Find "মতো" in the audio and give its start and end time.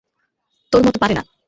0.85-0.97